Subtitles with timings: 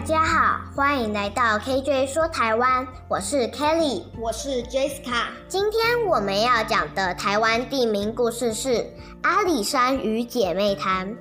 [0.00, 5.26] 大家好，欢迎来到 KJ 说台湾，我是 Kelly，我是 Jessica。
[5.46, 8.90] 今天我们要讲的台湾地名故事是
[9.20, 11.14] 阿里山与姐妹潭。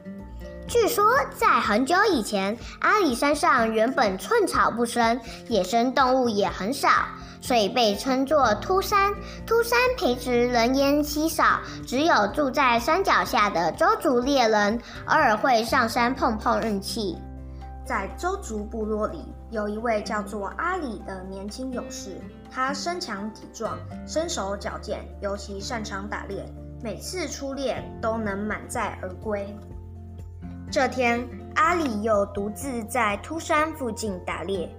[0.65, 1.03] 据说
[1.35, 5.19] 在很久以前，阿里山上原本寸草不生，
[5.49, 6.89] 野生动物也很少，
[7.41, 9.13] 所以被称作秃山。
[9.45, 17.17] 秃山平时人烟稀少，只有住在山脚下的周族猎人偶尔会上山碰碰运气。
[17.89, 22.21] 在周族部落里，有一位叫做阿里的年轻勇士，
[22.51, 26.45] 他身强体壮，身手矫健，尤其擅长打猎，
[26.83, 29.57] 每次出猎都能满载而归。
[30.69, 34.69] 这天，阿里又独自在秃山附近打猎，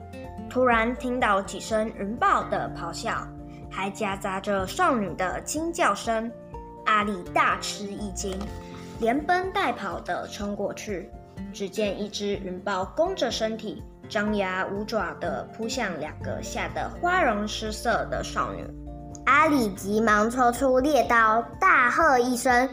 [0.48, 3.26] 突然听到几声人豹的咆哮，
[3.68, 6.30] 还夹杂着少女的惊叫声。
[6.86, 8.38] 阿里大吃一惊，
[9.00, 11.10] 连奔带跑地冲过去。
[11.52, 18.66] 只见一只云豹弓着身体，张牙舞爪地扑向两个吓得花容失色的少女。
[19.26, 22.68] 阿里急忙抽出猎刀，大喝一声：“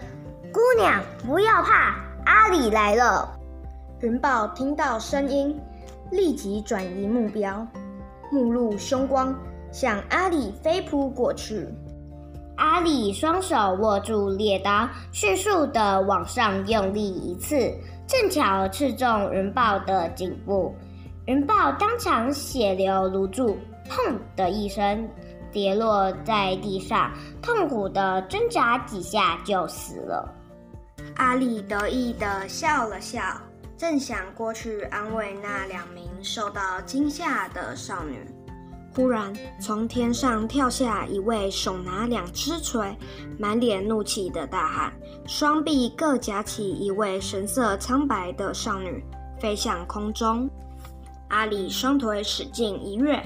[0.52, 1.96] 姑娘，不要怕！”
[2.26, 3.30] 阿里来了。
[4.02, 5.60] 云豹听到声音，
[6.12, 7.66] 立即转移目标，
[8.32, 9.36] 目露凶光，
[9.72, 11.68] 向阿里飞扑过去。
[12.58, 17.72] 阿里双手握住猎刀，迅速地往上用力一刺，
[18.08, 20.74] 正巧刺中云豹的颈部。
[21.26, 23.58] 云豹当场血流如注，
[23.90, 25.08] 砰的一声
[25.52, 30.34] 跌落在地上，痛苦地挣扎几下就死了。
[31.18, 33.22] 阿里得意地笑了笑，
[33.78, 38.26] 正想过去安慰那两名受到惊吓的少女，
[38.98, 39.32] 忽然
[39.62, 42.98] 从天上跳下一位手拿两只锤、
[43.38, 44.92] 满脸怒气的大汉，
[45.28, 49.06] 双臂各夹起一位神色苍白的少女，
[49.40, 50.50] 飞向空中。
[51.28, 53.22] 阿里双腿使劲一跃，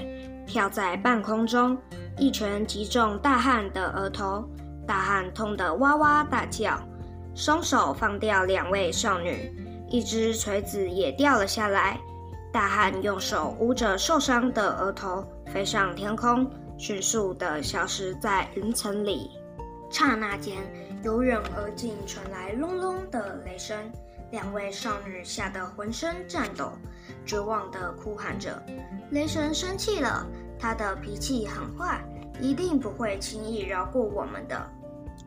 [0.46, 1.78] 跳在半空中，
[2.18, 4.44] 一拳击中大汉的额头，
[4.86, 6.78] 大汉痛得哇哇大叫。
[7.34, 9.50] 双手放掉两位少女，
[9.88, 11.98] 一只锤子也掉了下来。
[12.52, 19.30] 大汉用手捂着受伤的额头，飞上天空，迅速地消失在云层里。
[19.90, 20.56] 刹那间，
[21.04, 23.76] 由远而近传来隆隆的雷声，
[24.30, 26.72] 两位少女吓得浑身颤抖，
[27.26, 28.62] 绝望地哭喊着
[29.12, 30.26] ：“雷神生气了，
[30.58, 32.02] 他的脾气很坏，
[32.40, 34.58] 一定不会轻易饶过我们的。”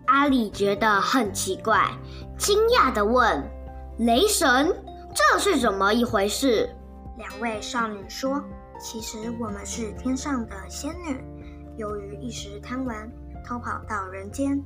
[0.07, 1.91] 阿里觉得很奇怪，
[2.35, 3.43] 惊讶地问
[3.99, 4.75] ：“雷神，
[5.13, 6.67] 这是怎么一回事？”
[7.15, 8.43] 两位少女说
[8.79, 11.23] ：“其实我们是天上的仙女，
[11.77, 13.11] 由于一时贪玩，
[13.45, 14.61] 偷跑到人间。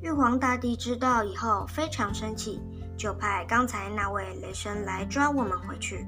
[0.00, 2.60] 玉皇大帝知道以后非常生气，
[2.96, 6.06] 就派刚才那位雷神来抓我们回去。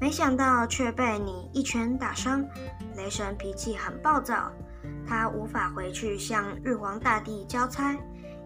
[0.00, 2.44] 没想到却被你一拳打伤。
[2.96, 4.50] 雷神脾气很暴躁，
[5.06, 7.96] 他无法回去向玉皇大帝交差。”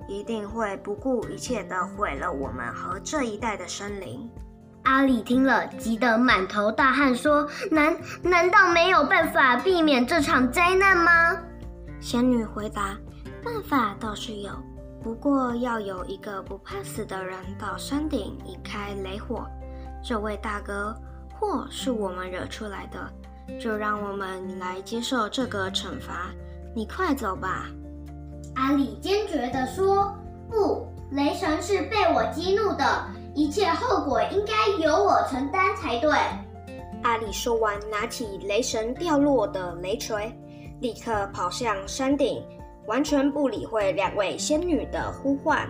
[0.09, 4.27] 一定会不顾一切地毁了我们和这一带的生灵。
[4.85, 11.37] 阿里听了，急得满头大汗，说：“难难道没有办法避免这场灾难吗？”
[12.01, 12.97] 仙女回答
[13.45, 14.51] ：“办法倒是有，
[15.03, 19.47] 不过要有一个不怕死的人到山顶引开雷火。
[20.03, 20.95] 这位大哥，
[21.39, 26.31] 祸是我们惹出来的，就让我们来接受这个惩罚。
[26.75, 27.67] 你快走吧。”
[28.55, 30.17] 阿里坚决地说
[30.49, 36.11] ：“不，雷神是被我激怒的，一切后果应该由我承担才对。”
[37.05, 40.37] 阿里说完，拿起雷神掉落的雷锤，
[40.81, 42.45] 立刻跑向山顶，
[42.87, 45.69] 完全不理会两位仙女的呼唤。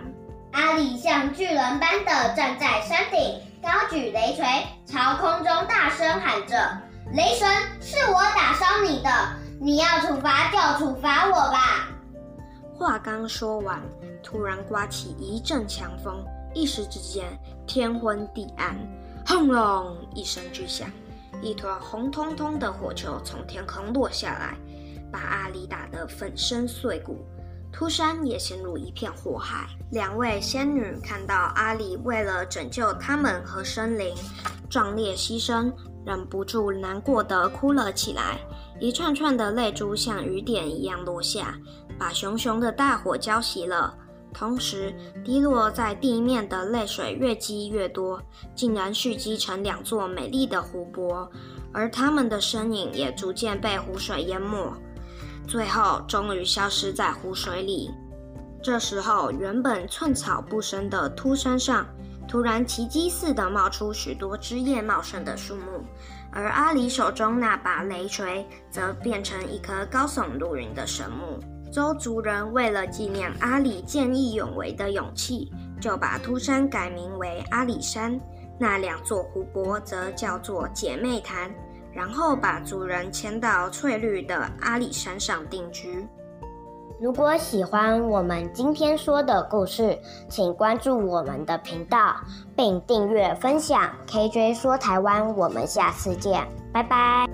[0.53, 4.43] 阿里像巨人般的站在山顶，高举雷锤，
[4.87, 6.55] 朝空中大声喊着
[7.13, 7.47] ：“雷神，
[7.79, 9.09] 是我打伤你的，
[9.61, 11.89] 你要处罚就处罚我吧。”
[12.75, 13.79] 话刚说完，
[14.23, 17.25] 突然刮起一阵强风，一时之间
[17.67, 18.77] 天昏地暗，
[19.25, 20.89] 轰隆一声巨响，
[21.41, 24.57] 一团红彤彤的火球从天空落下来，
[25.11, 27.25] 把阿里打得粉身碎骨，
[27.71, 29.67] 秃山也陷入一片火海。
[29.91, 34.15] 两位仙女看到阿里为了拯救他们和森林，
[34.69, 35.71] 壮烈牺牲，
[36.05, 38.39] 忍不住难过地哭了起来，
[38.79, 41.55] 一串串的泪珠像雨点一样落下。
[41.97, 43.93] 把熊熊的大火浇熄了，
[44.33, 44.93] 同时
[45.23, 48.21] 滴落在地面的泪水越积越多，
[48.55, 51.29] 竟然蓄积成两座美丽的湖泊，
[51.73, 54.73] 而他们的身影也逐渐被湖水淹没，
[55.47, 57.91] 最后终于消失在湖水里。
[58.61, 61.85] 这时候，原本寸草不生的秃山上，
[62.27, 65.83] 突然奇迹似的冒出许多枝叶茂盛的树木，
[66.31, 71.39] 而阿里手中那把雷锤则变成一棵高耸入云的神木。
[71.71, 78.19] 周族人为了纪念阿里见义勇为的勇气，就把秃山改名为阿里山，
[78.57, 81.51] 那两座湖泊则叫做姐妹潭，
[81.93, 86.07] 然后把族人迁到翠绿的阿里山上定居。
[86.99, 92.15] 如果喜欢我们今天说的故事，请关注我们的频道，
[92.57, 95.33] 并订阅分享 KJ 说台湾。
[95.37, 97.28] 我们下次见，拜拜。